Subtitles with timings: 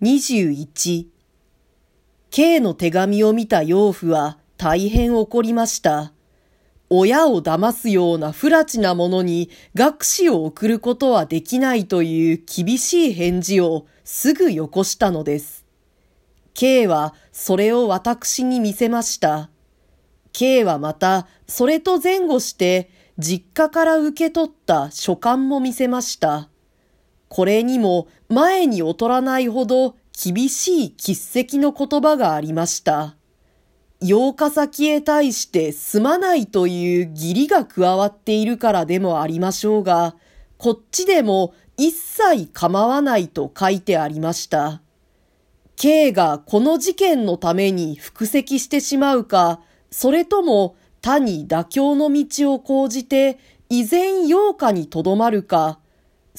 [0.00, 1.08] 21
[2.30, 6.12] K の手紙を見た養父は大変怒りました。
[6.88, 15.66] 親を騙すような不埒なものに学士を送ることはできないという厳しい返事をすぐよこしたのです。
[16.54, 19.50] K はそれを私に見せました。
[20.32, 22.88] K はまたそれと前後して
[23.18, 26.50] 実家から受け取った書簡も見せました。
[27.28, 31.12] これにも前に劣らないほど厳しい喫
[31.46, 33.14] 石の言葉がありました。
[34.00, 40.14] 8日先へ対してすまないという義理が加わっているからでもありましょうが、
[40.56, 44.82] こっちでも一切構わないと書いてありました。
[45.76, 55.78] K がこの事件のために伏責してしまうか、それとも他に妥協の道を講じて依然8日にとどまるか、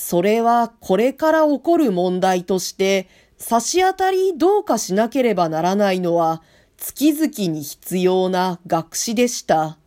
[0.02, 6.42] それはこれから起こる問題として差し当たりどうかしなければならないのは
[6.78, 9.78] 月々に必要な学士でした。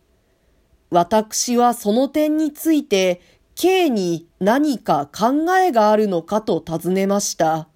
[0.90, 3.22] 私はその点について
[3.54, 7.68] K に何か考えがあるのかと尋ねました。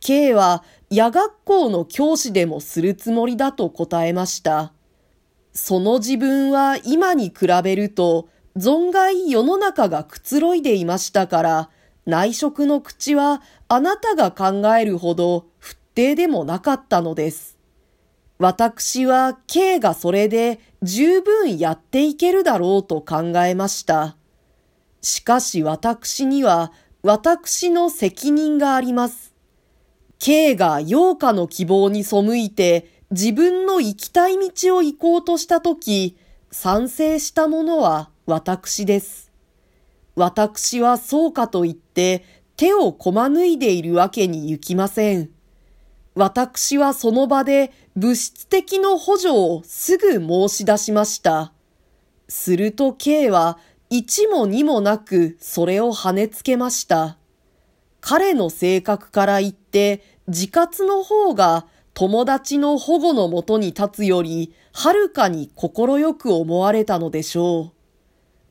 [0.00, 4.72] K は夜学校の教師でもするつもりだと答えました。
[5.52, 11.70] その自分は今に比べると存外世の中がくつろいでいましたから、
[12.06, 17.58] 内職の口はあなたが考えるほど不定でもなかったのです。
[18.38, 24.16] 私は K がそれで十分やっていけるだろうと考えました。
[25.02, 29.34] しかし私には私の責任があります。
[30.20, 36.16] K が陽花の希望に背いて自分の行きたい道を行こうとしたとき、
[36.52, 39.30] 賛成したものは私です。
[40.16, 42.24] 私はそうかと言って
[42.56, 45.30] 手をこまぬいでいるわけに行きません。
[46.14, 51.52] 私はその場で物質的の補助をすぐ申し出しました。
[52.28, 53.58] すると K は
[53.90, 57.18] 一も二もなくそれを跳ねつけました。
[58.00, 67.73] 彼の性格から言って自活の方が友達の保護のもとに立つよりはるかに快く思われたのでしょう。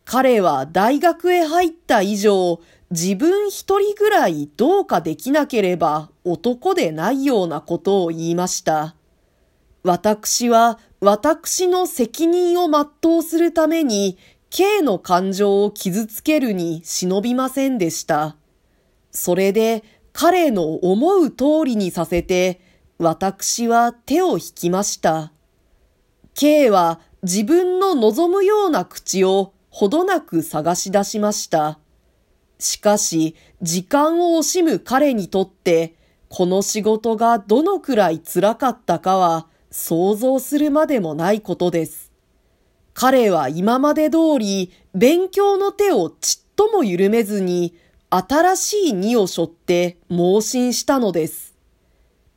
[0.06, 2.60] 彼は大学へ入った以上、
[2.92, 8.96] 自分一人ぐらいどうかできなければ男でないようなことを言いました。
[9.84, 14.18] 私は私の責任を全うするために
[14.50, 18.36] K の感情を傷つけるに忍びませんでした。
[19.12, 19.84] それで
[20.14, 22.62] 彼の思う通りにさせて
[23.00, 25.34] 私は手を引きました。
[26.36, 31.80] K は自分の望むような口をほどなく探し出しました。
[32.60, 35.96] しかし、時間を惜しむ彼にとって、
[36.30, 42.12] この仕事がどのくらい辛かったかは想像するまでもないことです。
[42.94, 47.74] 彼は今まで通り勉強の手をちっとも緩めずに
[48.12, 51.56] 新しい荷を背負って盲信したのです。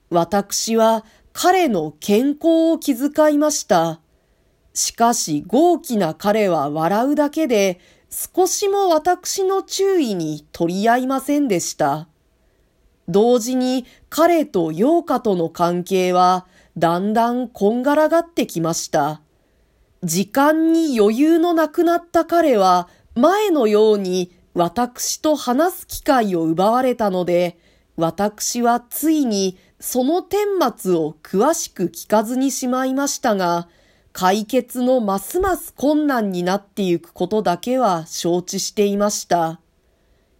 [0.08, 1.04] 私は
[1.34, 4.00] 彼の健康を気遣いました。
[4.76, 12.08] しかし豪気な彼は笑うだけで少しも私の注意に取り合いませんでした。
[13.08, 19.22] 同時に彼と陽花との関係はだんだんこんがらがってきました。
[20.04, 27.58] 時間に余裕のなくなった彼は前のように私と話す機会を奪われたので、
[27.96, 30.36] 私はついにその顛
[30.76, 33.68] 末を詳しく聞かずにしまいましたが、
[34.18, 39.60] 解決のますます困難になってゆくことだけは承知していました。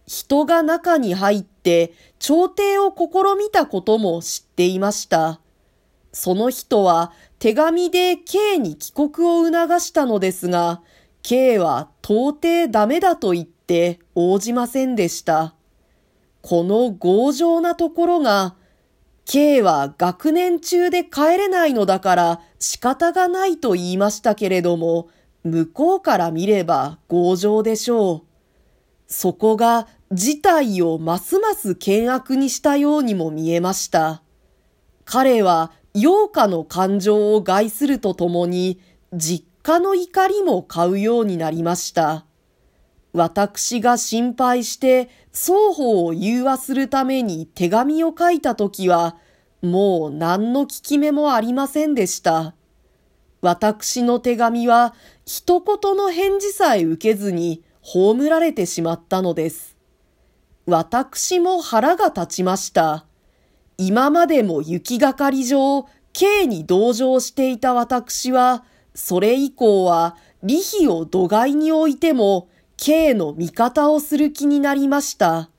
[0.07, 5.41] 人が中に入って朝廷を試みたことも知っていました。
[6.11, 10.81] その人は手紙で K に帰国を促したのですが、
[11.21, 15.53] K は到底ダメだと言って応じませんでした。
[16.41, 18.55] この強情なところが
[19.29, 25.09] K は学年中で帰れないのだから仕方がないと言いましたけれども、
[25.43, 28.27] 向こうから見れば強情でしょう。
[29.07, 34.23] そこが事態をますます険悪にしたようにも見えました。
[35.03, 38.79] 彼は陽花の感情を害するとともに、
[39.13, 42.26] 実家の怒りも買うようになりました。
[43.13, 49.17] 私が心配して双方を融和するために手紙を書いたときは、
[49.61, 52.53] もう何の効き目もありませんでした。
[53.41, 54.93] 私の手紙は
[55.25, 59.77] 一言の返事さえ受けずに葬られてしまったのです。
[60.65, 63.05] 私も腹が立ちました。
[63.77, 68.65] 今までも行きがかり上、K に同情していた私は、
[68.95, 75.49] それ以降は、利費を度外においても、K の味方をする気になりました。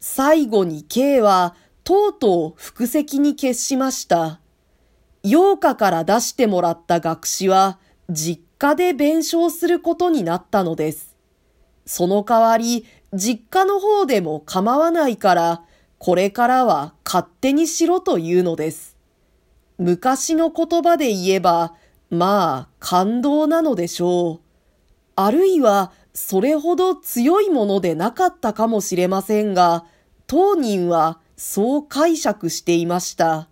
[0.00, 4.40] 最後に K は、とうとう腹席に決しました。
[5.22, 7.78] 陽花から出してもらった学士は、
[8.10, 11.16] 実家で弁償することになったのです。
[11.86, 12.84] その代わり、
[13.14, 15.62] 実家の方でも構わないから、
[15.98, 18.96] これからは勝手にしろというのです。
[19.78, 21.74] 昔の言葉で言えば、
[22.10, 24.40] まあ感動なのでしょう。
[25.16, 29.84] あるいはそれほど強いものでなかったかもしれませんが、
[30.26, 33.50] 当人はそう解釈していました。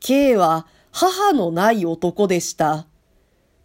[0.00, 2.86] K は母のない男でした。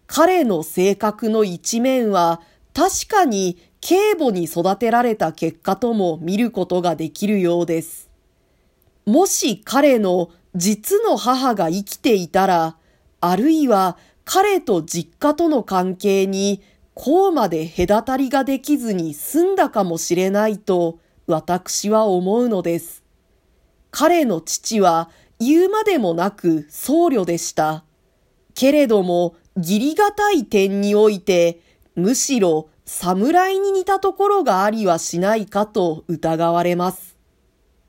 [0.06, 2.42] 彼の性格の一面は
[2.74, 8.10] 確かに警母に育てられた結果とも見ることができるようです。
[9.06, 12.76] もし彼の実の母が生きていたら、
[13.22, 16.62] あるいは彼と実家との関係に
[16.96, 23.04] こうまで隔たりができずに済んだかもしれないと私は思うのです。
[23.92, 25.10] 彼の父は
[25.40, 27.84] 言うまでもなく僧侶でした。
[28.56, 31.60] けれども義理がたい点において
[31.96, 37.13] むしろ侍に似たところがありはしないかと疑われます。